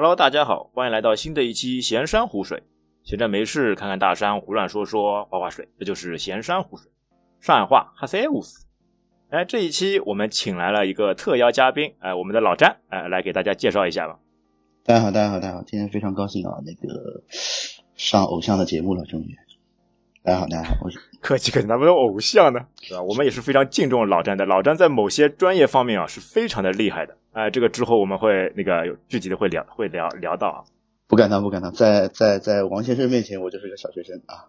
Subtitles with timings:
[0.00, 2.62] Hello，大家好，欢迎来到新的一期闲山湖水。
[3.04, 6.90] 闲着没事，看看大山，胡乱说说，画画水，这就是闲山湖水。
[7.38, 8.64] 上海话哈塞乌斯。
[9.28, 14.18] 哎，这一期我们请来了一个特邀嘉宾，哎，我们的老詹，哎，来给大家介绍一下吧。
[14.86, 17.22] 大家好，大家好，大家好，今天非常高兴啊，那个
[17.94, 19.36] 上偶像的节目了，终于。
[20.22, 22.60] 大家好，大家好，我是客 气客气，咱们有偶像呢？
[22.82, 23.00] 是吧？
[23.00, 27.16] 我们也是非常敬重老詹的，老詹在某些专业方面啊是非常的厉害的。
[27.32, 30.60] 哎，这个之后我们会那个有具体的会聊会聊聊到啊。
[31.08, 34.44] 不敢当，不敢当，在在在王先生面前，我就是个小学生啊。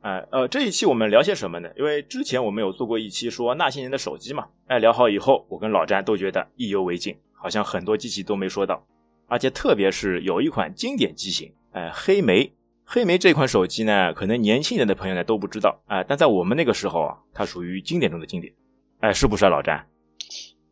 [0.00, 1.68] 哎，呃，这一期我们聊些什么呢？
[1.76, 4.46] 因为之前我们有做过一期说那些年的手机嘛。
[4.68, 8.82] 哎，聊好以后，我跟老詹都觉得意犹未尽，好像很多机器都没说到，
[9.28, 12.50] 而且特别是有一款经典机型，哎，黑莓。
[12.86, 18.52] 黑莓这款手机呢，可能年轻人的朋友呢都不知道，哎，但在我们那个时候啊，它属于经典中的经典，
[19.00, 19.86] 哎，是不是啊，老詹？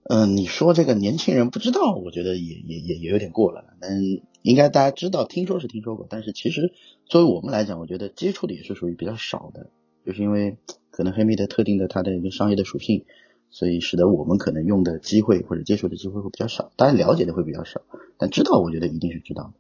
[0.05, 3.64] 嗯，你说这个年轻人不知道，我觉得也也也也有点过了。
[3.81, 6.73] 嗯，应该大家知道，听说是听说过，但是其实
[7.06, 9.70] 作为我们来讲，我觉得接触的也是属于比较少的，
[10.05, 10.58] 就是因为
[10.91, 13.05] 可能黑莓的特定的它的一个商业的属性，
[13.48, 17.81] 所以使得我们可能用的机会或者接触的机会会比较少，大家了解的会比较少，
[18.19, 19.53] 但知道我觉得一定是知道的。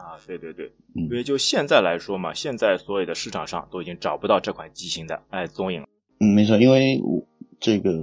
[0.00, 5.88] 啊，对对对，因为就现在来说嘛，现在所有的市场上都已经找不到这款机型的哎踪影了。
[6.18, 7.26] 嗯，没错，因为我
[7.60, 8.00] 这个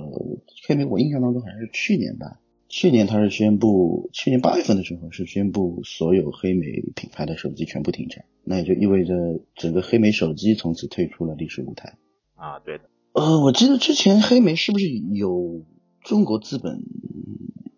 [0.67, 2.39] 黑莓，我印象当中好像是去年吧，
[2.69, 9.13] 去年它是宣布，去年八月份的时候是宣布所有黑莓品牌的手机全部停产，那也就意味着
[9.55, 11.97] 整个黑莓手机从此退出了历史舞台。
[12.35, 12.83] 啊，对的。
[13.13, 15.65] 呃，我记得之前黑莓是不是有
[16.01, 16.83] 中国资本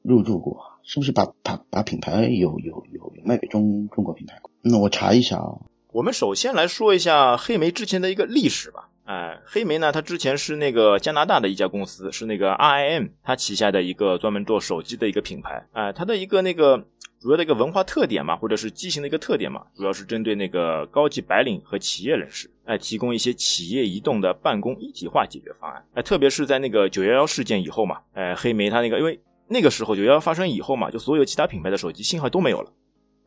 [0.04, 0.60] 入驻过？
[0.92, 4.42] 是不是把把把品牌有有有有卖给中中国品牌？
[4.64, 5.54] 那我查一下啊。
[5.92, 8.90] 我们首先来说一下黑莓之前的一个历史吧。
[9.04, 15.64] 哎，黑莓呢，它之前是那个加拿大的一家公司，是那个 RIM，它旗下的一个专门做手机的一个品牌。
[15.74, 16.84] 哎，它的一个那个
[17.20, 25.86] 主要的一个文化特点嘛，或者是机型的一个特点嘛，主要是针对那个高级白领和企业人士，哎，提供一些企业移动的办公一体化解决方案。
[25.94, 29.20] 哎，特别是在那个九幺幺事件以后嘛，哎，黑莓它那个因为。
[29.50, 32.72] 那个时候九幺幺发生以后嘛，就所有其他品牌的手机信号都没有了，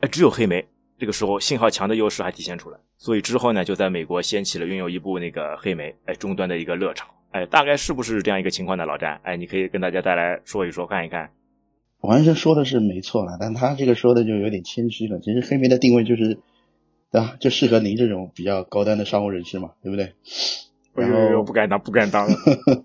[0.00, 0.64] 哎，只有黑莓
[0.96, 8.86] 这个时候信号强的优势还体现出来，所以之后呢，就在美国掀起了拥有一部那个黑莓哎终端的一个热潮，哎，大概是不是这样一个情况呢？
[8.86, 11.30] 老詹，哎，你可以跟大家再来说一说，看一看。
[12.02, 15.20] 王先生说的是没错了，但他这个说的就有点谦虚了。
[15.20, 16.38] 其实黑莓的定位就是，
[17.12, 17.36] 对吧？
[17.38, 20.14] 就适合您这种比较高端的商务人士嘛，对不对？
[20.94, 22.28] 然后不敢当，不敢当。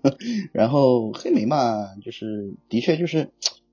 [0.52, 3.30] 然后黑莓嘛，就是的确就是，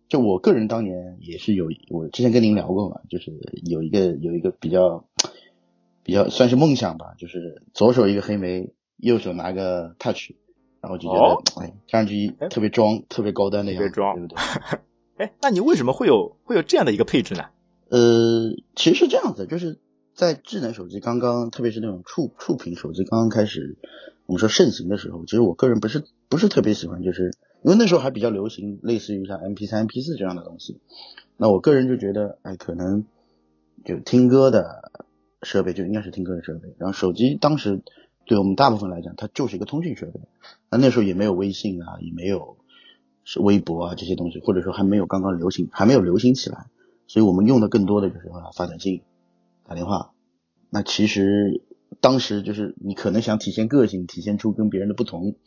[0.09, 3.31] 就我个人当年也是有，我之前跟您聊过嘛，就是
[3.63, 5.05] 有一个有一个比较
[6.03, 10.31] 比较算是梦想吧，就是左手一个黑莓，右手拿个 Touch，
[10.81, 14.37] 然后就觉得哎，看上去特别装，特别高端的样子，对不对？
[15.25, 17.45] 哎，那你为什么会有会有这样的一个配置呢？
[17.89, 19.79] 呃，其实是这样子，就是
[20.15, 23.77] 在智能手机刚刚，特别是那种触触屏手机刚刚开始。
[24.25, 30.79] 我们说盛行的时候，其实我个人不是不是特别喜欢，就是因为那时候还比较流行类似于像 M P 三、M P 四这样的东西。
[31.37, 33.05] 那我个人就觉得，哎，可能
[33.83, 34.91] 就听歌的
[35.43, 36.73] 设备就应该是听歌的设备。
[36.79, 37.81] 然后手机当时
[38.25, 40.21] 对我们大部分来讲，它就是一个通讯设备。
[40.71, 42.57] 那那时候也没有微信啊，也没有
[43.25, 46.67] 是微博啊这些东西，或者说还没有刚刚流行，还没有流行起来。
[47.05, 49.03] 所以我们用的更多的就是发短信、
[49.67, 50.13] 打电话。
[50.69, 51.63] 那其实。
[52.01, 55.37] 当时就是你可能想体现个性，体现出跟别人的不同，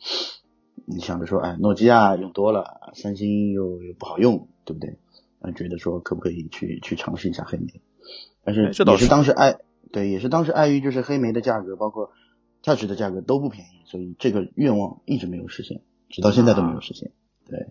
[0.85, 4.97] 你想着说，哎，诺基亚用多了，三星又又不好用，对不对？
[5.39, 7.81] 啊，觉得说可不可以去去尝试一下黑莓？
[8.43, 9.59] 但是也是当时碍，
[9.91, 12.11] 对，也是当时碍于就是黑莓的价格，包括
[12.61, 17.11] Touch 的价格都不便宜，所以这个愿望一直没有实现，直到现在都没有实现。
[17.45, 17.67] 对，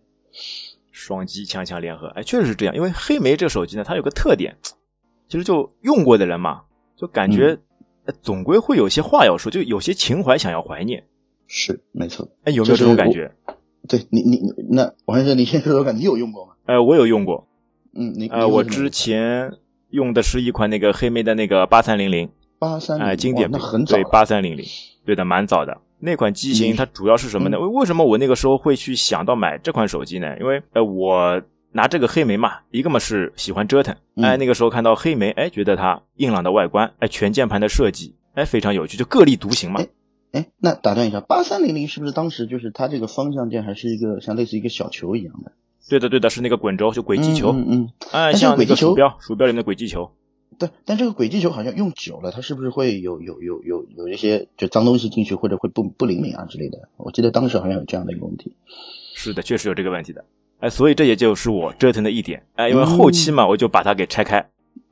[0.92, 2.74] 双击强强联合，哎，确实是这样。
[2.74, 4.56] 因为黑莓这个手机呢，它有个特点，
[5.28, 6.62] 其实就用过的人嘛，
[6.96, 7.58] 就感觉。
[8.22, 11.04] 总归会有些话要说，就有些情怀想要怀念，
[11.46, 12.26] 是没错。
[12.44, 13.30] 哎，有没有这种感觉？
[13.86, 16.54] 对你，你那王先生，你先说说看，你有用过吗？
[16.64, 17.46] 哎，我有用过。
[17.92, 19.52] 嗯，你呃，我之前
[19.90, 24.64] 用的是一款那个黑莓的那个八三零零，八三哎，经典那很早，对，八三零零，
[25.04, 25.78] 对的，蛮早的。
[25.98, 27.60] 那款机型它主要是什么呢？
[27.60, 30.34] 为为什么我那个时候会去想到买这款手机呢？
[30.40, 31.42] 因为呃，我。
[31.78, 39.80] 拿这个黑莓嘛，一个嘛是喜欢折腾，哎，那个时候看到黑莓，哎，觉得它硬朗的外观，哎，全键盘的设计，哎，非常有趣，就各立独行嘛。
[40.32, 45.52] 哎，那打断一下，八三零零是不是当时就是它这个方向键还是一个像类似一个小球一样的？
[45.88, 47.52] 对的，对的，是那个滚轴，就轨迹球。
[47.52, 47.88] 嗯嗯。
[48.10, 50.10] 哎，像那个鼠标，鼠标里面的轨迹球。
[50.58, 56.88] 对，但这个轨迹球好像用久了，它是不是会有有有有有一些就脏东西进去，或者会不不灵敏啊之类的？
[56.96, 58.52] 我记得当时好像有这样的一个问题。
[59.14, 60.24] 是的，确实有这个问题的。
[60.60, 64.44] 哎，所以这也就是我折腾的一点，哎，因为后期嘛，我就把它给拆开。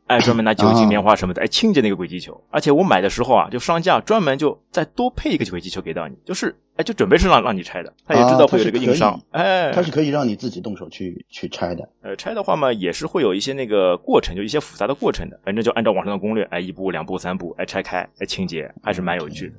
[0.07, 2.41] 哎，专门拿酒精棉花什么的，哎，清洁那个轨迹球。
[2.49, 7.93] 而且我买的时候啊，就商家专门就再多配一个轨迹球给到你，就是哎，就准备是让让你拆的。
[8.07, 11.89] 他也知道会有这个硬伤，哎，他是可以让你自己动手去去拆的。
[12.03, 15.41] 呃，拆的话嘛，也是会有一些那个过程，就一些复杂的过程的。
[15.45, 19.55] 反正就按照网上的攻略，哎，一步、两步、三步，哎，拆开，哎，清洁，还是蛮有趣的。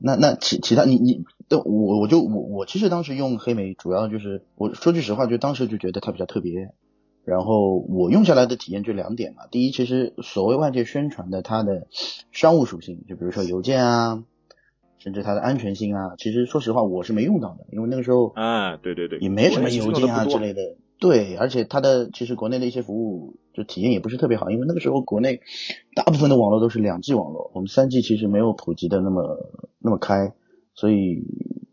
[0.00, 1.24] 那那其其他你你，
[1.56, 6.72] 我我就我我其实当时用黑莓，主要就是我说句实话，就当时就觉得它比较特别。
[7.24, 11.86] 然后我用下来的体验就两点嘛，第一，其实所谓外界宣传的它的
[12.32, 14.24] 商务属性，就比如说邮件啊，
[14.98, 25.42] 甚至它的安全性啊，其实说实话我是没用到的，因为那个时候啊，对对对，也没什么邮件啊之类的，对，而且它的其实国内的一些服务就体验也不是特别好，因为那个时候国内
[25.94, 29.36] 大部分的网络都是两 G 网络，我们三 G 其实没有普及的那么
[29.80, 30.32] 那么开，
[30.78, 31.24] 所以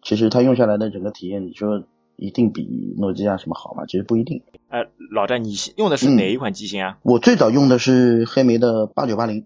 [0.02, 1.84] 其实它用下来的整个体验，你说。
[2.18, 3.84] 一定比诺基亚什么好吗？
[3.86, 4.42] 其实不一定。
[4.69, 6.98] 哎，老詹，你用的是哪一款机型啊？
[7.04, 9.46] 我最早用的是黑莓的八九八零。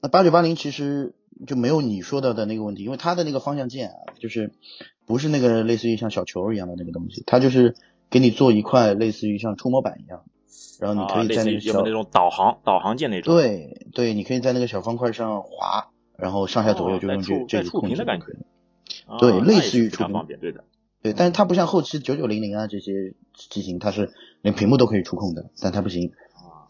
[0.00, 1.12] 那八九八零其实
[1.46, 4.52] 就没有你说到的那个问题，因为它的那个方向键啊，就是
[5.04, 7.74] 不是那个类似于像小球一样的那个东西，它就是
[8.08, 10.22] 给你做一块类似于像触摸板一样，
[10.80, 13.34] 然后你可以在那个小那种导航导航键那种。
[13.36, 18.26] 对对，你可以在那个小方块上滑，然后上下左右就用这这个控制的感觉。
[19.18, 20.64] 对，类似于触方便，对的。
[21.00, 24.12] 对，但是它不像后期九九零零啊这些机型，它是
[24.42, 26.12] 连屏幕都可以触控的，但它不行。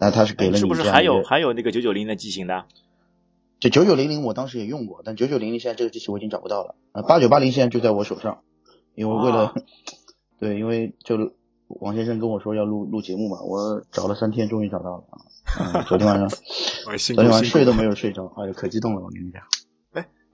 [0.00, 2.66] 那它是给了你是不是还有还有那个九九零的机型的？
[3.58, 6.76] 这九九零零我当时也用过，但九九零零现在这个机器我已经找不到了。
[6.92, 8.42] 啊，八九八零现在就在我手上，
[8.94, 9.54] 因为为了
[10.38, 11.32] 对，因为就
[11.66, 15.04] 王先生跟我说要录录节目嘛，我找了三天，终于找到了
[15.46, 15.82] 啊。
[15.88, 19.42] 昨天晚上，昨天晚上 睡都没有睡着，哎呦，可激动了，我跟你讲。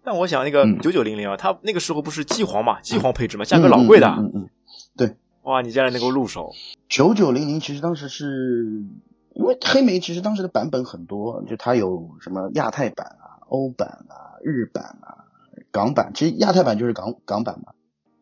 [0.05, 4.07] 但我想那个九九零零啊，它那个时候不是机皇嘛，机皇配置嘛，价格老贵的。
[4.07, 4.49] 嗯嗯。
[4.97, 5.17] 对。
[5.43, 6.53] 哇，你竟然能够入手。
[6.89, 8.83] 九九零零其实当时是
[9.35, 15.25] 因为黑莓，其实当时的版本很多，就它有什么亚太版啊、欧版啊、日版啊、
[15.71, 16.13] 港版。
[16.15, 17.73] 其实亚太版就是港港版嘛。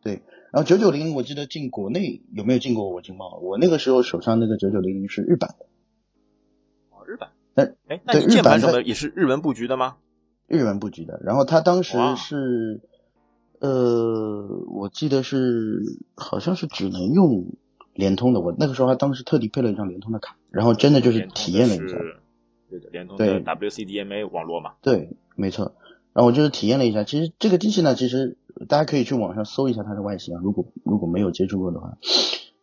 [0.01, 0.21] 对。
[0.51, 3.39] 然后九九零零我记得进国内有没有进过我经贸？
[3.41, 5.65] 我那个时候手上那个九九零零是日版的。
[6.91, 7.29] 哦，日版。
[7.55, 9.95] 那哎，那你键盘什么也是日文布局的吗？
[10.53, 12.81] 日文布局的，然后他当时是，
[13.59, 15.81] 呃，我记得是
[16.15, 17.47] 好像是只能用
[17.93, 21.97] 联通的，我那个时候还当时特地配了一张联通的卡，然后真的就是体验了一下，
[22.69, 25.73] 对的，联通的 WCDMA 网络嘛，对，没错，
[26.13, 31.97] 然后我就是体验了一下，其实这个机器呢，其实大家可以去网上搜一下它的外形啊，如果如果没有接触过的话，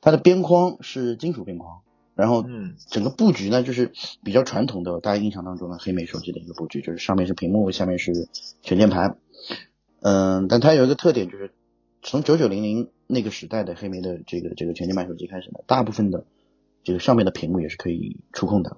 [0.01, 1.81] 它的边框是金属边框。
[2.15, 3.93] 然后，嗯，整个布局呢，就是
[4.23, 8.29] 比较传统的，大家印象当中的黑莓手机的一个布局，就是上面是屏幕，下面是
[8.61, 9.17] 全键盘。
[10.01, 11.53] 嗯，但它有一个特点，就是
[12.03, 16.27] 从九九零零那个时代的黑莓的这个这个全键盘手机开始呢，大部分的
[16.85, 18.77] 这个上面的屏幕也是可以触控的，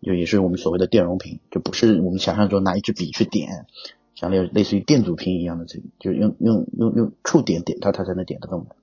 [0.00, 3.66] 就也是我们所谓的电容屏，就不是我们想象中拿一支笔去点，
[4.14, 8.76] 像类类似于电阻屏一样的，这就用用用用触点点它，它才能点得动的。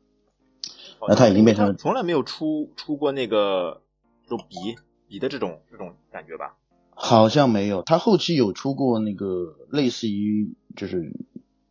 [1.07, 3.81] 那它已经变成从来没有出出过那个。
[4.30, 4.75] 就笔
[5.07, 6.57] 笔的这种这种感觉吧，
[6.89, 7.83] 好像没有。
[7.83, 11.12] 他后期有出过那个类似于就是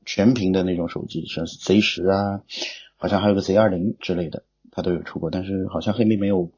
[0.04, 2.42] 全屏的那种手机，像是 Z 十啊，
[2.96, 5.30] 好像还有个 Z 二零之类的，他都有出过。
[5.30, 6.50] 但是好像黑莓没有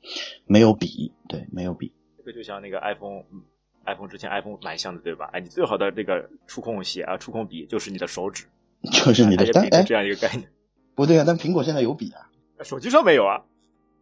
[0.47, 1.93] 没有笔，对，没有笔。
[2.19, 5.31] 这个就像那个 iPhone，iPhone 之前 iPhone 蛮像的，对吧？
[5.33, 8.47] 哎，你最好的这个触控写啊，触控笔就是你的手指，
[8.93, 9.45] 就是你的。
[9.71, 10.49] 哎，这样一个概念。
[10.95, 12.29] 不对啊，但苹果现在有笔啊，
[12.65, 13.45] 手机上没有啊。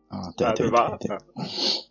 [0.09, 0.97] 啊，对对吧？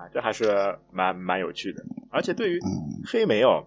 [0.00, 1.84] 啊，这还是蛮蛮有趣的。
[2.10, 2.58] 而且对于
[3.06, 3.62] 黑莓哦，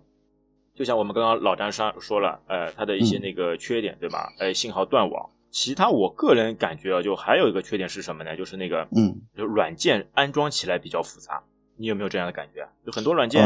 [0.73, 4.33] 就像我们刚刚老张上说了，呃，它的一些那个缺点，对吧？
[4.39, 5.29] 呃，信号断网。
[5.51, 8.35] 其他我个人感觉啊，就还有一个缺点是什么呢？
[8.35, 11.43] 就是那个，嗯，就软件安装起来比较复杂。
[11.75, 12.67] 你有没有这样的感觉？
[12.83, 13.45] 就很多软件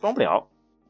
[0.00, 0.48] 装不了，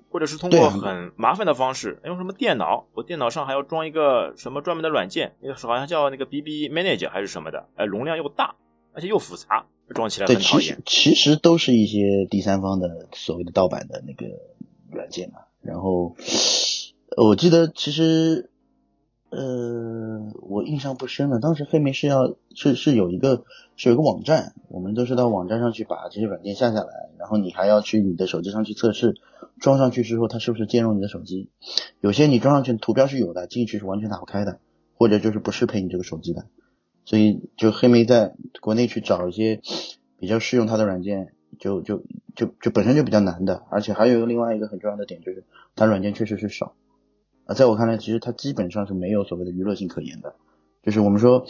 [0.09, 2.87] 或者是通过很麻烦的方式，用什么电脑？
[2.95, 7.69] 我电脑上还要装一个什么专门的软件，那个好像叫那个 BB Manager 还是什么的？
[7.77, 8.55] 哎，容量又大。
[8.93, 10.81] 而且又复杂，装起来很讨厌。
[10.87, 14.27] 其实其实都是一些第三方的所谓的盗版的那个
[14.91, 15.41] 软件嘛。
[15.63, 16.17] 然后
[17.17, 18.51] 我记得其实
[19.31, 23.45] 呃我印象不深了，当时黑莓是要是是有一个
[23.77, 29.17] 是有一个网站，我们都是到网站上去把这些软件下下来，然后你还要去你的手机上去测试，
[29.61, 31.51] 装上去之后它是不是兼容你的手机。
[32.01, 34.59] 有些你装上去图标是有的，进去是完全打不开的，
[34.95, 36.47] 或者就是不适配你这个手机的。
[37.11, 39.61] 所以，就黑莓在国内去找一些
[40.17, 42.05] 比较适用它的软件，就就
[42.37, 45.43] 就就本身就比较难的，而且还有另外一个很重要的点，就是
[45.75, 46.77] 它软件确实是少
[47.47, 47.55] 啊。
[47.57, 50.37] 在我看来，其实它基本上是没有所谓的娱乐性可言的。
[50.85, 51.47] 就是我们说，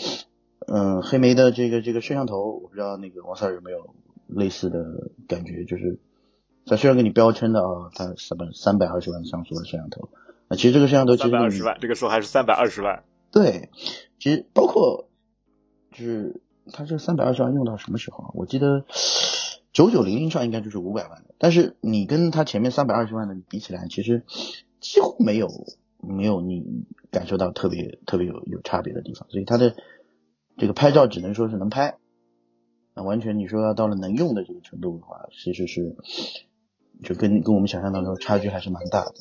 [0.67, 3.95] 嗯，黑莓的这个这个摄像头，我不知道那个王 Sir 有没有
[4.29, 5.99] 类似的感觉，就是
[6.64, 10.09] 它虽然给你标称的啊，它三百三百二十万像素的摄像头，
[10.49, 13.05] 啊其实这个摄像头其实三百二十万，这个时候还是三百二十万。
[13.31, 13.69] 对，
[14.19, 15.10] 其实包括
[15.93, 16.41] 就是
[16.73, 18.31] 它这三百二十万用到什么时候啊？
[18.35, 18.85] 我记得
[19.73, 24.25] 九九零零上应该就是五百万的，但是你跟它前面三百二十万的比起来，其实
[24.81, 25.49] 几乎没有
[25.99, 29.75] 没有你感受到特别特别有有差别的地方，所以它的
[30.57, 31.97] 这个拍照只能说是能拍，
[32.95, 35.97] 那完全你说要到了能用的这个程度的话，其实是
[37.03, 39.15] 就跟跟我们想象当中差距还是蛮大的。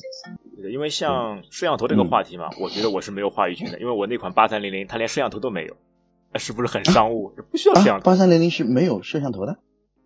[0.56, 5.89] 对，因为像摄像头这个话题嘛，我觉得我是没有话语权的，因为我那款八三零零它连摄像头都没有，那
[6.38, 7.32] 是不是很商务？
[7.50, 8.04] 不需要摄像头。
[8.04, 9.58] 八三零零是没有摄像头的，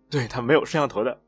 [0.09, 1.19] 对，它没有摄像头的，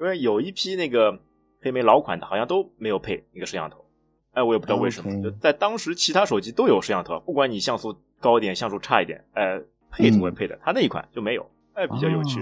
[0.00, 1.20] 因为有一批那个
[1.60, 3.84] 黑莓老款的，好像都没有配一个摄像头。
[4.32, 12.40] 哎，我也不知道为什么，就在当时其他手机都有摄像头，不管你像素高一点，像素差一点，哎，配图会配的，它那一款就没有，哎，比较有趣。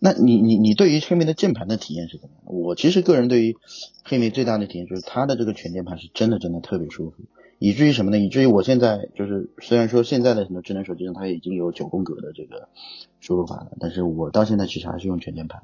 [0.00, 2.44] 那你你你对于黑莓的键盘的体验是怎么样？
[2.46, 3.56] 我其实个人对于
[4.04, 7.16] 黑莓最大的体验就是它的这个全键盘是真的真的特别舒服，
[7.62, 8.18] 以至于什么呢？
[8.18, 12.68] 以至于我现在就是虽然说现在的很多智能手机上它已经有九宫格的这个
[13.20, 15.62] 输入法了，但是我到现在其实还是用全键盘，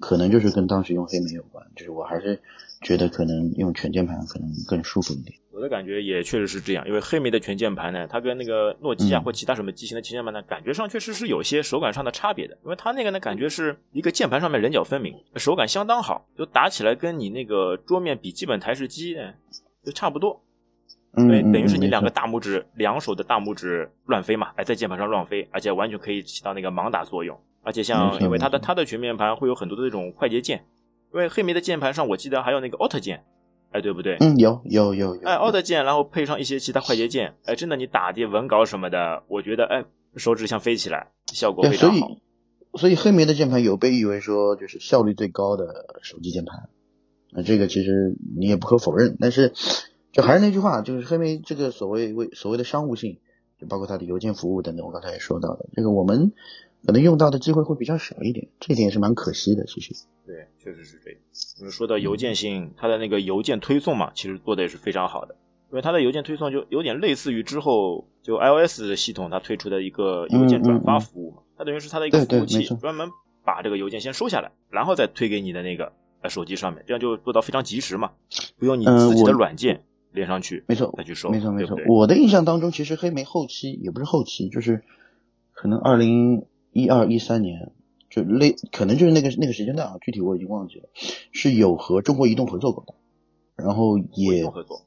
[0.00, 2.40] 可能就是跟当时用黑莓有关，就是我还是
[2.82, 5.38] 觉得可能用全键盘可能更舒服一点。
[5.52, 12.58] 我的感觉也确实是这样，因为黑莓的全键盘呢，它跟那个诺基亚或其他什么机型的全键盘呢，感觉上确实是有些手感上的差别的。
[12.64, 19.32] 因为它那个呢，感觉是一个键盘上面棱角分明，手感相当好，就打起来跟你那个桌面笔记本台式机呢
[19.84, 20.42] 就差不多。
[21.16, 27.38] 嗯，等于是你两个大拇指，两手的大拇指乱飞嘛，哎，在键盘上乱飞，而且完全可以起到那个盲打作用。
[27.62, 30.64] 而且像，因为它的它的全面盘会有很多的这种快捷键，
[31.12, 33.24] 因为黑莓的键盘上我记得还有那个 Alt 键。
[33.72, 34.16] 哎，对不对？
[34.20, 35.22] 嗯，有有有有。
[35.22, 42.06] 哎，Alt 键，然后配上一些其他快捷键，哎，真的，你打的文稿什么的，我觉得，哎，手指像飞起来，效果非常好。
[42.06, 45.64] 所以，所以黑莓的键盘有被誉为说就是效率最高的
[46.00, 46.68] 手机键盘。
[47.32, 49.52] 那这个其实你也不可否认，但是
[50.16, 53.18] 就还是那句话，就是黑莓这个所谓为所谓的商务性，
[53.60, 56.32] 就包括它的邮件服务等等，我刚才也说到的，这个我们
[56.86, 59.94] 可能用到的机会会比较少一点，这一点也是蛮可惜的，其实。
[60.24, 61.20] 对，确实是这样。
[61.58, 65.36] 就是说到邮件性，它的那个邮件推送嘛，其实做的也是非常好的。
[65.70, 73.08] 因为它的邮件推送就有点类似于之后就 iOS 系统它推出的一个邮件转发服务嘛，它等于是它的一个服务器，专门
[73.44, 75.92] 把这个邮件先收下来，然后再推给你的那个
[76.22, 78.12] 呃手机上面，这样就做到非常及时嘛，
[78.58, 79.82] 不用你自己的软件
[80.16, 81.78] 连上去，没错，再去收，没错没错。
[81.86, 84.82] 我的印象当中，其实黑莓后期也不是后期，就是
[85.52, 87.70] 可能二零一二一三年。
[88.08, 90.88] 就类可能就是那个那个时间段啊，具体我已经忘记了，
[91.32, 92.94] 是有和中国移动合作过的，
[93.56, 94.82] 然后也合作，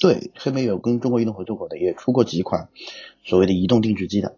[0.00, 2.68] 对，黑莓有跟中国移动合作过的，也出过几款
[3.24, 4.36] 所谓的移动定制机的，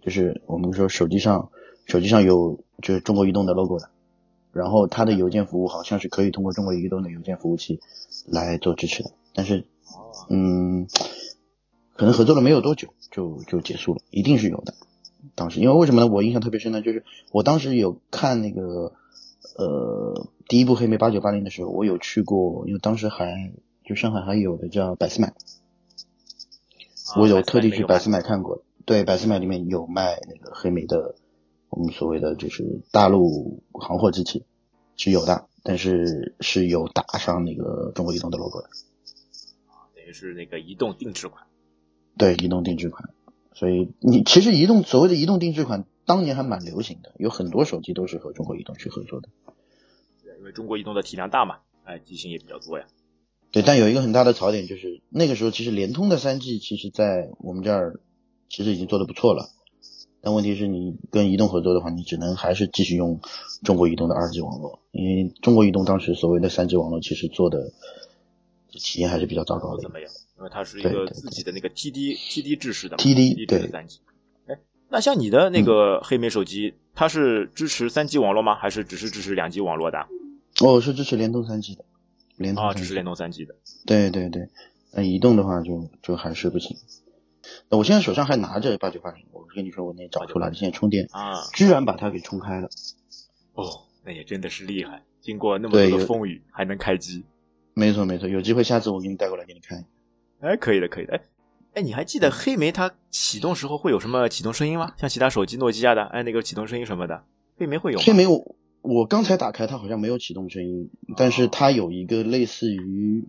[0.00, 1.50] 就是我们说手机上
[1.86, 3.90] 手机上有就是中国移动的 logo 的，
[4.54, 7.80] 然后它的邮件服务好像是可以通过中国移动的邮件服务器
[8.26, 9.66] 来做支持的，但是
[10.30, 10.86] 嗯，
[11.94, 14.74] 可能合作了没有多久就就结束了，一定是有的。
[15.34, 16.06] 当时，因为为什么呢？
[16.06, 18.92] 我印象特别深呢，就是我当时有看那个
[19.56, 23.52] 呃第一部黑莓八九八零的时候，我有去过，因为当时还
[23.84, 25.32] 就上海还有的叫百思买，
[27.16, 28.62] 我有特地去百思买看过。
[28.84, 31.14] 对，百思买里面有卖那个黑莓的，
[31.76, 34.44] 我们所谓的就是大陆行货机器
[34.96, 38.68] 是有的，但是是有打上那个中国移动的 logo 的。
[39.96, 41.46] 等于是那个移动定制款。
[42.16, 43.10] 对，移动定制款。
[43.54, 49.28] 所以你其实移动所谓的移动定制款，当年还蛮流行的，有很多手机都是和中国移动去合作的。
[50.22, 52.86] 对，因为中国移动的体量大嘛，哎，机型也比较多呀。
[53.50, 58.00] 对，但有一个很大的槽点就是，那个时候其实联通的三 G 其实在我们这儿
[58.48, 59.48] 其实已经做的不错了，
[60.24, 63.20] 但问题是你跟移动合作的话，你只能还是继续用
[63.62, 67.70] 中国移动的二 G 网络，因为中国移动当时所谓的三 G 网络其实做的
[68.70, 69.82] 体验还是比较糟糕的。
[69.82, 70.10] 怎么样？
[70.38, 74.00] 因为它是一个自己的那个 TD TD 制式的 TD 对三 G，
[74.46, 78.54] 哎，那像你的那个黑莓手机，它是支持三 G 网络吗？
[78.54, 79.98] 还是只是支持两 G 网络的？
[80.62, 81.84] 哦，是支持联通三 G 的，
[82.38, 83.54] 联通啊，支持联通三 G 的。
[83.84, 84.48] 对对对，
[84.94, 86.74] 那移动的话就就还是不行。
[87.68, 92.68] 那我现在手上还拿着八九八零，我跟你说，我那找出来的，现在充电啊，居然把它给充开了。
[93.54, 93.64] 哦，
[94.04, 97.24] 那也真的是厉害，经过那么多的风雨还能开机。
[97.74, 99.84] 没错没错，有机会下次我给你带过来给你看。
[100.40, 101.14] 哎，可以的，可以的。
[101.14, 101.20] 哎，
[101.74, 104.94] 哎，你还记得黑莓它启动时候会有什么启动声音吗？
[104.96, 107.24] 像其他手机诺基亚的，哎，那个启动声音什么的，
[107.58, 108.04] 黑莓会有吗？
[108.06, 113.24] 黑莓我我刚才打开它好像没有启动声音，但是它有一个类似于，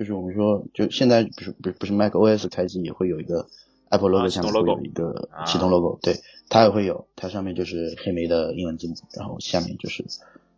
[0.00, 3.46] 就是我们说，就现在不是不是不是 Mac OS 开机也会有一个
[3.90, 6.14] Apple logo 啊下面会有一个啊启动 logo，、对，
[6.48, 10.02] 它也会有，它上面就是黑莓的英文字母，然后下面就是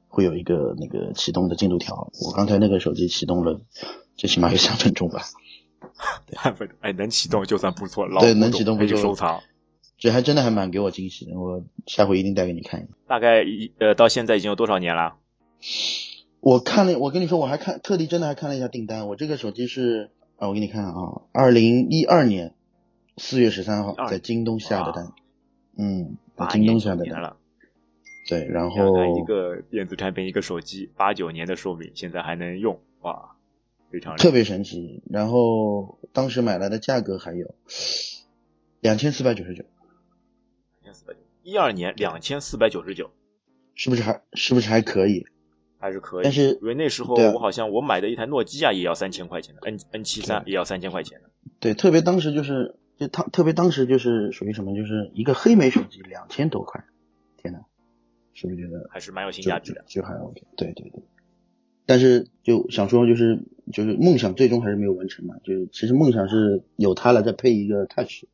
[0.07, 2.09] 会有一个那个启动的进度条。
[2.25, 3.61] 我刚才那个手机启动了，
[4.17, 5.25] 最起码有三分钟吧，
[6.41, 9.41] 三分钟，哎，能启动就算不错，了对能启动不错收藏。
[9.99, 12.91] 这还真的还蛮给我惊喜的，我下回一定带给你看一下。
[13.09, 15.17] 大概一呃，到现在已经有多少年了？
[16.43, 22.53] 我看了，我跟你说，我还看特地真的还看了一下订单，我这个手机是啊，我给你看啊，二零一二年
[23.17, 25.13] 四月十三号在京东下的单，
[25.79, 27.37] 嗯，在八京东年下的单，了。
[28.29, 28.77] 对，然后
[29.17, 33.37] 一个电子产品，一个手机，八九年的寿命，现在还能用，哇，
[33.89, 37.55] 非常特别神奇，然后当时买来的价格还有
[38.81, 39.63] 两千四百九十九，
[40.83, 43.13] 两千四百九，一二年两千四百九十九，
[43.77, 45.25] 是不是还是不是还可以？
[45.83, 46.23] 还是可以。
[46.23, 51.29] 但是因为那时候我好像我买的一台诺基亚也要三千块钱的，N N 七三也要三千块钱的。
[51.59, 56.85] 对，特别当时就是就他特别当时就是属于什么，就是一个黑莓手机两千多块，
[57.37, 57.59] 天呐，
[58.33, 59.85] 是不是觉得还是蛮有性价比的。
[59.87, 61.03] 就就还 OK，对对对。
[61.85, 63.41] 但是就想说，就是
[63.73, 65.35] 就是梦想最终还是没有完成嘛。
[65.43, 68.25] 就是其实梦想是有它了，再配一个 Touch，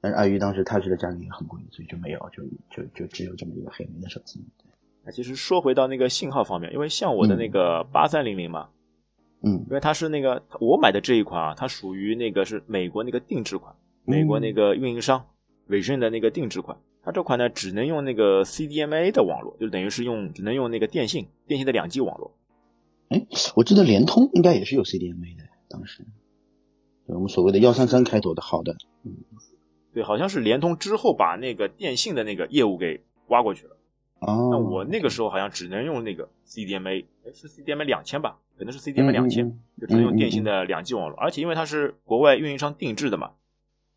[0.00, 4.40] 但是碍于当时 Touch 的价格也很贵，所以就没有，就就就只有这么一个黑莓的手机。
[5.06, 8.68] 那其实说回到那个信号方面，因为像我的那个八三零零嘛，
[9.44, 13.72] 嗯因为它是那个我买的这一款啊，它属于那个是美国那个定制款，
[14.04, 15.24] 美国那个运营商
[15.68, 16.76] 伟盛的那个定制款。
[17.04, 22.36] 它这款呢只能用那个 CDMA 的网络，就等于是用只能用那个电信电信的两 G 网络。
[23.10, 26.04] 哎我记得联通应该也是有 CDMA 的，当时
[27.06, 29.14] 我们所谓的幺三三开头的好的，嗯
[29.94, 33.75] 对，好像是联通之后把那个电信的那个业务给挖过去了。
[34.20, 38.38] 哦，那我那个时候好像只能用那个 CDMA，哎，是 CDMA 两千吧？
[38.58, 43.32] 可能是 CDMA 两千、嗯就只能用电信的两 G 网络，而且因为它是国外运营商定制的嘛，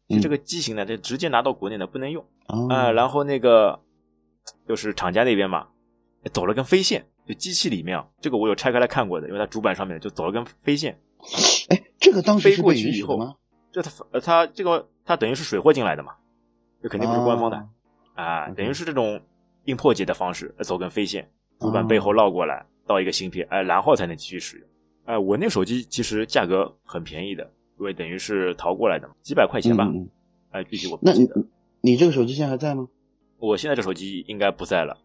[0.10, 2.68] 嗯就这个机型呢，就直接拿到国内的不能用哦。
[2.70, 3.80] 啊、然后那个
[4.68, 5.68] 就是厂家那边嘛，
[6.34, 11.00] 走了根飞线，就机器里面啊，这个我有拆开来看过的，因为它主板上面就走了根飞线，
[11.70, 13.18] 哎，这个当时飞过去以后？
[13.72, 16.16] 这它呃它这个它等于是水货进来的嘛，
[16.82, 17.70] 这肯定不是官方的哦。
[18.16, 19.22] 啊等于是这种
[19.66, 24.68] 硬破解的方式，呃走根飞线，主板哦背后绕过来到一个芯片，哎，然后才能继续使用。
[25.06, 27.44] 哎，我那手机其实价格很便宜的，
[27.80, 30.08] 因为等于是淘过来的嘛，几百块钱吧，嗯
[30.52, 31.46] 哎，具体我不那你记得。
[31.82, 32.88] 你这个手机现在还在吗？
[33.38, 34.98] 我现在这手机应该不在了，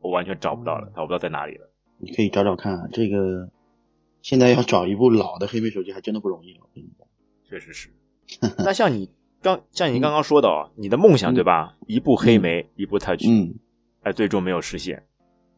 [0.00, 1.70] 我完全找不哦到了，找不到在哪里了。
[1.98, 3.50] 你可以找找看啊，这个
[4.22, 6.60] 现在要找一部老的黑莓手机还真的不容易了。
[6.62, 7.06] 我跟你讲
[7.48, 7.88] 确实是。
[8.58, 9.10] 那像你
[9.42, 11.76] 刚像你刚刚说的哦，你的梦想嗯对吧？
[11.86, 13.54] 一部黑莓，一部 Touch，嗯，
[14.04, 15.02] 哎，最终没有实现。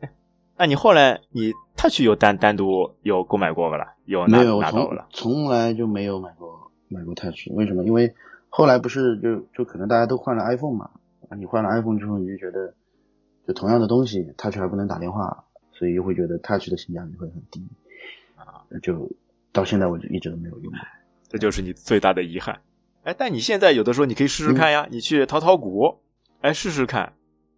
[0.01, 0.11] 哎
[0.59, 3.95] 那你后来你 Touch 有单单独有购买过不啦？
[4.07, 5.07] 有拿没有，了。
[5.13, 7.85] 从来就没有买过买过 Touch，为什么？
[7.85, 8.15] 因为
[8.49, 10.89] 后来不是就就可能大家都换了 iPhone 嘛，
[11.29, 12.73] 啊，你换了 iPhone 之后，你就觉得
[13.47, 17.63] 就同样的东西，Touch 还不能打电话，所以又会觉得 Touch 的性价比会很低
[18.37, 19.11] 啊，就
[19.53, 20.81] 到现在我就一直都没有用过。
[21.29, 22.59] 这就是你最大的遗憾。
[23.03, 25.99] 哎，但你现在有的时候你可以试试看嗯呀，你去淘淘股，
[26.41, 27.13] 哎，试试看。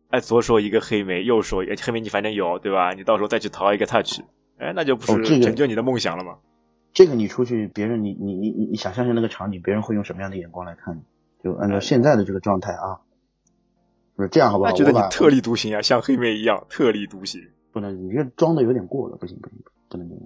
[0.09, 2.92] 哎，左手一个黑莓，右手哎黑莓你反正有对吧？
[2.94, 4.21] 你到时候再去淘一个 Touch，
[4.59, 6.38] 哎，那就不是成就你的梦想了吗？
[6.92, 11.01] 这个你出去，别人你你你你你想象一下那个场景，别人会用什么样的眼光来看你？
[11.44, 12.99] 就按照现在的这个状态啊，
[14.16, 14.71] 不是这样好不好？
[14.71, 17.40] 那觉得你特立独行啊，像黑莓一样特立独行。
[17.71, 19.59] 不能，你这装的有点过了，不行不行，
[19.90, 20.25] 不能这样，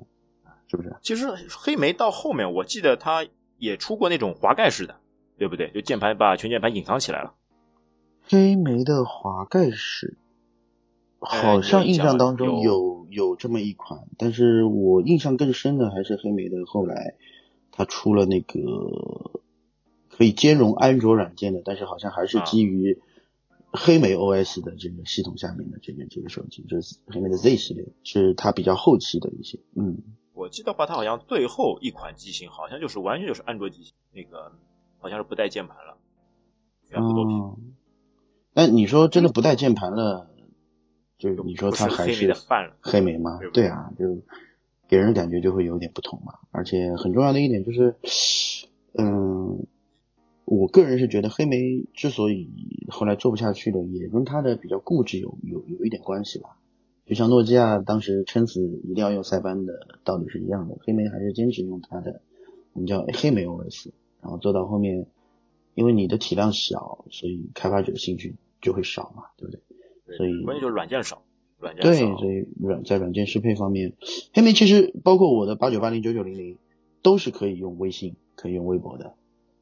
[0.68, 0.96] 是不是？
[1.02, 3.26] 其实黑莓到后面，我记得它
[3.58, 4.94] 也出过那种滑盖式的，
[5.36, 5.68] 对不对？
[5.72, 7.34] 就键盘把全键盘隐藏起来了。
[8.32, 10.16] 黑莓的滑盖式，
[11.20, 17.14] 好像印象当中有有有这么一款，但是我印象更深的还是黑莓的后来
[17.70, 19.42] 它出了那个
[20.08, 22.98] 可以兼容安卓软件的，但是好像还是基于
[23.70, 29.98] 黑莓 OS 的这个系统下面的这个这个手机，就是黑莓的 Z 系列，是它比较后期的一些，嗯。
[30.32, 34.50] 我记得话，它好像最后一款机型好像就是完全就是安卓机型，那个
[34.98, 35.98] 好像是不带键盘了，
[36.88, 37.38] 全部都屏。
[37.38, 37.58] 哦，
[38.54, 40.28] 那你说真的不带键盘了，
[41.18, 42.34] 就是你说不是黑莓它还是
[42.80, 43.66] 黑莓吗对？
[43.66, 44.18] 啊，就
[44.88, 46.34] 给人感觉就会有点不同嘛。
[46.50, 47.94] 而且很重要的一点就是，
[48.92, 49.66] 嗯，
[50.44, 52.50] 我个人是觉得黑莓之所以
[52.88, 56.58] 后来做不下去了，也跟它的比较固执有有有一点关系吧。
[57.06, 59.72] 就像诺基亚当时撑死一定要用塞班的
[60.04, 62.20] 道理是一样的，黑莓还是坚持用它的
[62.74, 65.06] 我们叫黑莓 OS，然后做到后面，
[65.74, 69.60] 因为你的体量小，所以开发者兴趣就会少嘛，对不对？
[70.06, 71.22] 对所以关键就是软件少，
[71.58, 73.92] 软件对，所以软在软件适配方面，
[74.32, 76.58] 黑莓其实包括我的八九八零九九零零
[77.02, 79.14] 都是可以用微信、可以用微博的，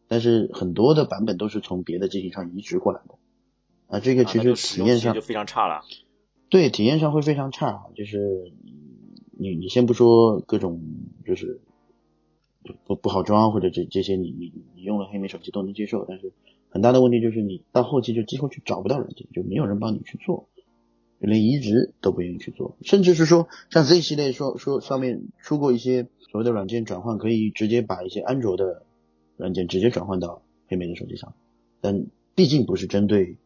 [0.08, 3.14] 但是很多的版本都是从别的机型上移植过来的，
[3.88, 5.82] 啊，这个其实体验上就非常差了。
[6.48, 8.52] 对，体验上会非常差，就是
[9.38, 10.82] 你你先不说各种
[11.24, 11.60] 就是
[12.84, 16.32] 不不好装或者这这些你你你用了黑莓手机都能接受，但是
[16.70, 20.48] 很大的问题就是你到后期就几乎去找不到软件，就没有人帮你去做，
[21.20, 28.84] 就连移植都不愿意去做，甚至是说像 Z 系列说说上面出过一些所谓的软件转换，可以直接把一些安卓的
[29.36, 31.34] 软件直接转换到黑莓的手机上，
[31.80, 33.36] 但毕竟不是针对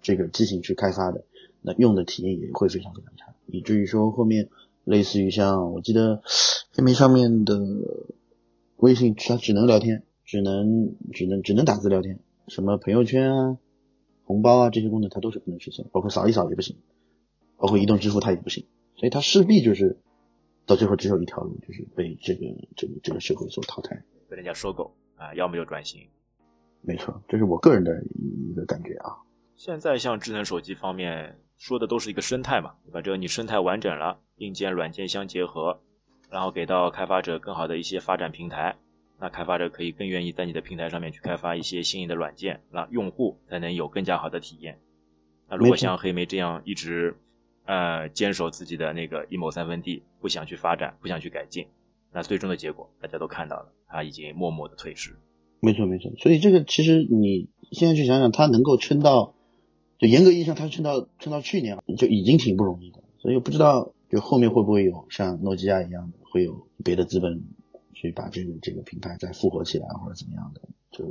[0.00, 1.24] 这个机型去开发的，
[1.60, 4.48] 那用的体验也会非常非常差，以至于说后面
[4.84, 6.22] 类似于像我记得
[6.72, 7.58] 黑莓上面的。
[8.78, 13.58] 微信它只能聊天，只能只能只能打字聊天，什么朋友圈啊、
[14.24, 16.76] 红包啊这些功能它都是不能实现，包括扫一扫也不行，
[17.56, 19.98] 包括移动支付它也不行，所以它势必就是
[20.66, 26.00] 到最后只有一条路，就是被这个这个这个社会所淘汰，被人家收购啊，要么就转型。
[26.80, 29.16] 没错，这是我个人的一个感觉啊。
[29.54, 33.00] 现在像智能手机方面说的都是一个生态嘛，对吧？
[33.00, 35.80] 只要你生态完整了，硬件软件相结合。
[36.30, 38.74] 然后给到开发者更好的一些发展平台，
[39.22, 44.80] 那开发者可以更愿意在你的平台上面去开发一些新颖的软件，那用户才能有更加好的体验。
[45.48, 47.16] 那如果像黑莓这样一直
[47.64, 51.68] 呃坚守自己的那个一亩三分地，不想去发展，不想去改进，
[52.12, 55.14] 那最终的结果大家都看到了，它已经默默的退市。
[55.60, 59.36] 没错没错，所以这个其实你现在去想想，它能够撑到，
[60.00, 66.18] 就严格意义上它撑到撑到去年就已经挺不容易的，所以不知道就后面会不会有像诺基亚一样的。
[66.32, 67.44] 会有别的资本
[68.02, 70.60] 去把这个这个品牌再复活起来，或者怎么样的？
[70.90, 71.04] 就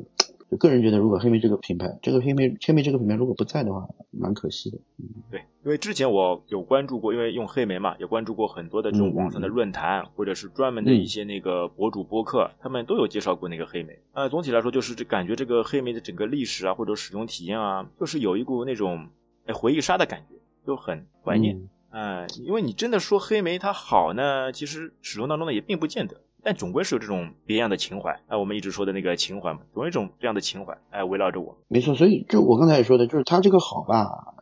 [0.49, 4.77] 就个人觉得，如果黑莓这个品牌，这个黑莓黑莓这个品牌如果不在的话，蛮可惜的。
[4.97, 13.97] 嗯，对，因为之前我有关注过，因为用黑莓嘛，也关注过很多的这种网上的论坛，或者是专门的一些那个博主播客，他们都有介绍过那个黑莓。
[14.11, 19.07] 呃，总体来说，就是这感觉这个黑莓的整个历史啊，或者使用体验啊，就是有一股那种
[19.45, 20.35] 哎回忆杀的感觉，
[20.67, 21.57] 就很怀念。
[21.91, 28.11] 哎，因为你真的说黑莓它好呢，其实使用当中呢也并不见得，但总归是有这种别样的情怀。
[28.27, 31.57] 哎，我们一直说的那个情怀嘛，总有一种这样的情怀，哎，围绕着我。
[31.67, 34.33] 没错，所以就我刚才也说的，就是它这个好吧，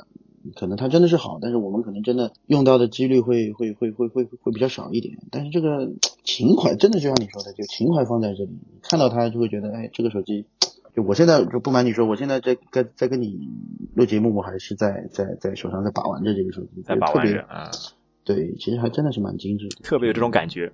[0.56, 5.18] 可能它真的是好，但是我们可能真的用到的几率会会会会会会比较少一点。
[5.32, 5.92] 但是这个
[6.24, 10.46] 情怀真的就像你说的，就情怀放在这里，看到它就会觉得，哎，这个手机。
[10.96, 13.48] 就我现在就不瞒你说，我现在在跟在跟你
[13.94, 17.70] 录节目，我还是在在在手上在把玩着这个手机，在把玩着啊。
[18.24, 20.72] 对，其实还真的是蛮精致的，特别有这种感觉。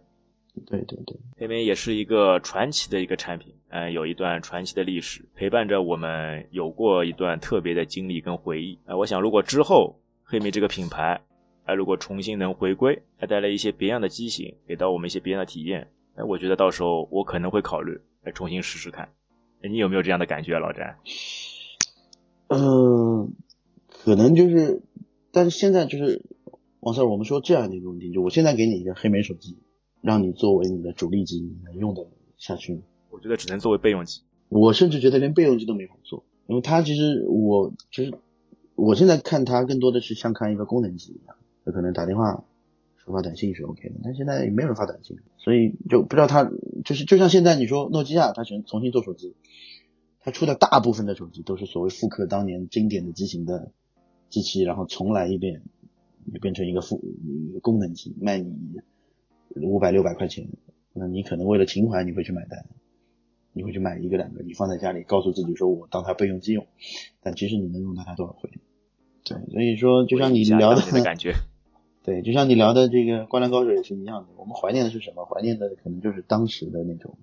[0.66, 8.78] 对对对，黑莓也是一个传奇的一个产品，嗯，有一段传奇的历史陪伴着我们，有过一段特别的经历跟回忆。
[8.86, 11.20] 哎，我想如果之后黑莓这个品牌，
[11.66, 19.10] 哎，如果重新能回归，还带来一些别样的机型，给到我们一些别样的体验，哎，我觉得到时候我可能会考虑来重新试试看。
[19.62, 20.98] 你有没有这样的感觉，老詹？
[22.50, 23.34] 嗯，
[23.90, 24.84] 可能就是，
[25.32, 26.22] 但是现在就是
[26.82, 29.58] 王 Sir，我们说这样的一个问题，就我现在给你一个黑莓手机，
[30.06, 32.06] 让你作为你的主力机，你能用得
[32.38, 32.82] 下去吗？
[33.10, 34.22] 我觉得只能作为备用机。
[34.50, 38.14] 我甚至觉得连备用机都没法做，因为它其实我其实
[38.76, 42.46] 我现在看它更多的是像看一个功能机一样，有可能打电话。
[43.08, 46.50] 发短信是 OK 的，但现在也没有人发短信，所以就不知道他
[46.84, 49.36] 就是就像现在你说诺基亚，他想重新做手机，
[50.22, 53.72] 他出的大部分的手机都是所谓复刻当年经典的机型的
[54.32, 55.62] 机器，然后重来一遍，
[56.34, 57.00] 就变成一个复
[57.62, 58.56] 功能机，卖你
[59.56, 60.48] 五百六百块钱，
[60.94, 62.66] 那你可能为了情怀你会去买单，
[63.54, 66.68] 你会去买一个两个，你放在家里告诉自己说我当它备用机用，
[67.22, 68.50] 但其实你能用到它多少回？
[69.24, 71.34] 对，所以说就像你聊的感觉。
[72.04, 74.28] 对，就像你聊的这个《灌篮高手》也是一样的。
[74.38, 75.26] 我们怀念的是什么？
[75.26, 77.18] 怀念的可能就是当时的那种，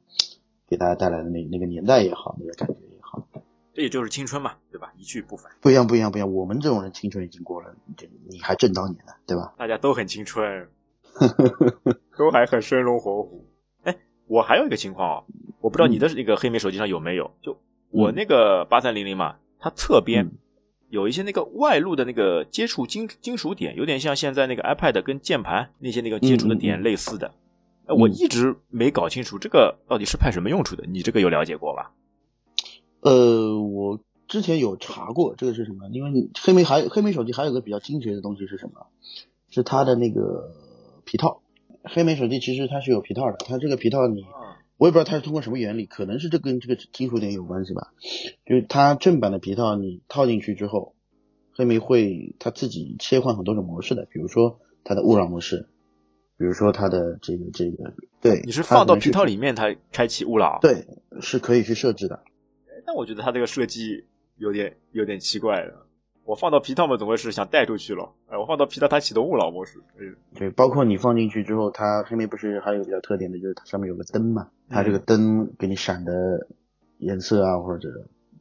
[0.66, 3.24] 给大家带来的那那个年代也好，那个感觉也好。
[3.72, 4.92] 这也就是青春嘛，对吧？
[4.98, 5.52] 一去不返。
[5.60, 6.34] 不一样，不一样，不一样。
[6.34, 7.72] 我们这种人青春已经过了，
[8.28, 9.54] 你还正当年呢，对吧？
[9.56, 10.68] 大家都很青春，
[12.16, 13.46] 都还很生龙活虎。
[13.82, 13.96] 哎，
[14.26, 15.24] 我还有一个情况啊，
[15.60, 17.30] 我不知道你的那个黑莓手机上有没有？
[17.42, 17.58] 就
[17.90, 20.30] 我那个八三零零嘛，它侧边。
[20.90, 27.32] 有一些那个外露的那个接触金金属点，有点像现在那个 iPad 跟键盘那些那个接触的点类似的。
[27.86, 31.92] 我一直没搞清楚这个到底是派什么用处的，你这个有了解过吧？
[33.00, 38.86] 呃，我之前有查过这个是什么，因为黑莓还黑莓手机还有个比较精髓的东西是什么？
[39.48, 40.52] 是它的那个
[41.04, 41.42] 皮套。
[41.84, 44.24] 黑莓手机其实它是有皮套的，它这个皮套你。
[44.78, 47.92] 我也不知道它是通过什么原理，可能是这跟这个金属点有关系吧。
[48.44, 50.96] 就是它正版的皮套，你套进去之后，
[51.52, 55.68] 黑莓会它自己切换很多种模式的，比如说它的勿扰模式，
[56.36, 60.58] 比比如说它的这个这个，对，你是放到皮套里，里面它开启勿扰？
[60.60, 60.84] 对，
[61.20, 62.20] 是可以去设置的。
[62.84, 64.04] 但我觉得它这个设计
[64.38, 65.86] 有点有点奇怪了。
[66.24, 68.12] 我放到皮套嘛，总归是想带出去了。
[68.28, 69.78] 哎，我放到皮套，它启动勿扰模式。
[69.98, 76.46] 嗯，对，包括你放进去之后，它黑莓不是还有比较特点的，就是它上面有个灯嘛，它这个灯给你闪的
[76.98, 77.88] 颜色啊，或者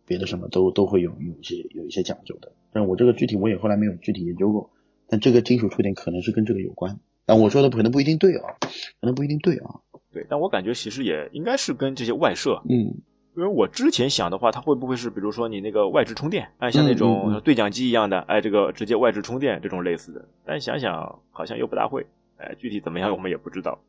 [0.06, 2.52] 别的什么都都会有有一些有一些讲究的。
[2.72, 4.70] 但我这个具体我也后来没有具体研究过，
[5.08, 7.00] 但这个金属触点可能是跟这个有关。
[7.26, 8.58] 但我说的可能不一定对啊，
[9.00, 9.82] 可能不一定对啊。
[10.14, 13.02] 对，但我感觉其实也应该是跟这些外设，嗯，
[13.36, 20.26] 因为我之前想的话，它会不会是比如说你那个外置充电，哎，像那种嗯对讲机一样的，哎，这个直接外置充电这种类似的。
[20.46, 22.06] 但想想好像又不大会，
[22.38, 23.80] 哎，具体怎么样我们也不知道。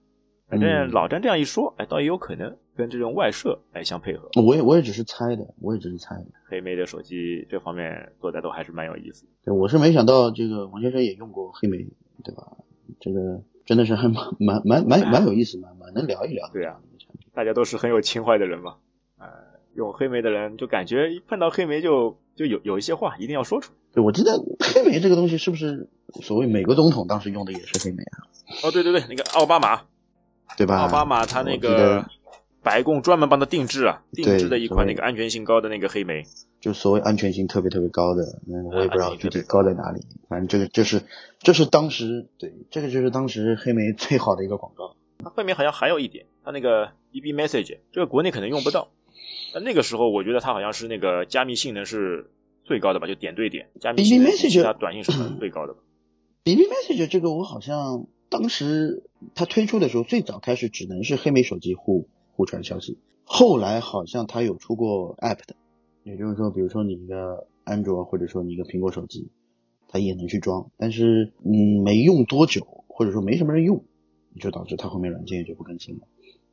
[0.49, 4.29] 反正嗯老詹这样一说，哎，倒也有可能跟这种外设哎相配合。
[4.47, 6.27] 我也我也只是猜的，我也只是猜的。
[6.45, 9.25] 黑莓的手机这方面做的都还是蛮有意思。
[9.45, 11.79] 对，我是没想到这个王先生也用过黑莓，
[12.23, 12.47] 对吧？
[13.01, 16.53] 这个真的是还蛮蛮蛮蛮蛮有意思，蛮蛮能聊一聊的。
[16.53, 16.77] 对啊
[17.35, 18.77] 大家都是很有情怀的人嘛，
[19.23, 19.29] 呃，
[19.75, 23.79] 用黑莓的人就感觉一碰到黑莓就就有有一些话一定要说出来。
[23.95, 25.89] 对，我记得黑莓这个东西是不是
[26.23, 28.19] 所谓美国总统当时用的也是黑莓啊？
[28.65, 29.83] 哦，对对对，那个奥巴马，
[30.57, 30.79] 对吧？
[30.79, 32.05] 奥巴马他那个
[32.63, 36.25] 白宫专门帮他定制啊，定制的一款那个安全性高的那个黑莓。
[36.61, 40.01] 就所谓安全性特别特别高的，嗯我也不知道具体高在哪里。
[40.29, 41.03] 反正这个就是
[41.41, 44.95] 这是当时对这个就是当时黑莓最好的一个广告。
[45.19, 48.89] 它后面好像还有一点，它那个 EB Message 这个国内可能用不到，
[49.55, 52.31] 但那个时候我觉得它好像是那个加密性能是
[52.65, 54.31] 最高的吧，就点对点加密性能
[54.63, 55.81] 他短信什么最高的吧。
[56.45, 65.55] BB Message 这个我好像当时它推出的时候，最早开始只能是黑莓手机互互传消息，后来好像它有出过 App 的，
[66.03, 69.29] 也就是说，比如说你一个安卓或者说你一个苹果手机，
[69.89, 73.85] 它也能去装，但是嗯没用多久，或者说没什么人用，
[74.41, 76.03] 就导致它后面软件也就不更新了，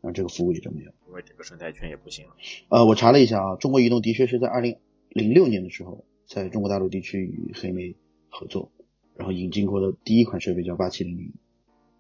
[0.02, 0.92] 然后这个服务也就没有。
[1.08, 2.34] 因为整个生态圈也不行了。
[2.70, 4.78] 呃，我查了一下啊，中国移动的确是在二零
[5.10, 7.96] 零六年的时候，在中国大陆地区与黑莓
[8.30, 8.72] 合作，
[9.16, 11.34] 然后引进过的第一款设备叫八七零零，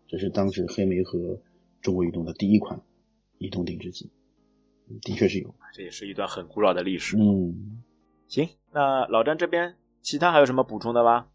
[0.07, 1.41] 这是当时黑莓和
[1.81, 2.81] 中国移动的第一款
[3.37, 4.09] 移动定制机，
[4.89, 5.53] 嗯的确是有。
[5.73, 7.17] 这也是一段很古老的历史。
[7.17, 7.81] 嗯，
[8.27, 11.27] 行，那老詹这边其他还有什么补充的吗？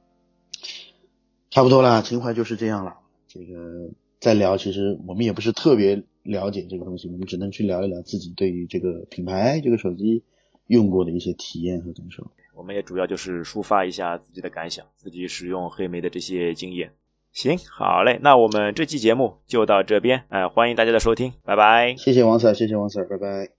[1.51, 2.97] 差不多啦，情怀就是这样了。
[3.29, 10.23] 这个再聊，其实我们也不是特别了解这个东西，我们只能去聊一聊自己对于这个品牌、这个手机
[10.67, 12.27] 用过的一些体验和感受。
[12.55, 16.93] 我们也主要就是抒发一下自己的感想，自己使用黑莓的这些经验。
[17.33, 21.97] 行，好嘞，那我们这期节目就到这边，哎、欢迎大家的收听，拜拜。
[21.97, 23.51] 谢谢王 Sir，谢谢王 Sir，拜拜。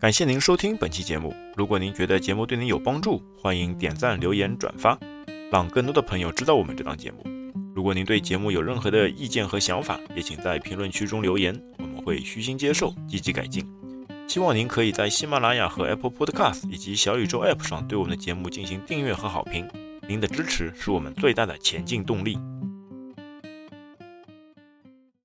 [0.00, 1.34] 感谢您收听本期节目。
[1.54, 4.98] 如果您觉得节目对您有帮助，欢迎点赞、留言、转发，
[5.52, 7.35] 让更多的朋友知道我们这档节目。
[7.76, 13.62] 如果您对节目有任何的意见和想法，也请在评论区中留言，我们会虚心接受，积极改进。
[14.26, 19.68] 希望您可以在喜马拉雅和 Apple Podcast 以及小宇宙 App 上对我们的节目进行订阅和好评。
[20.08, 22.38] 您的支持是我们最大的前进动力。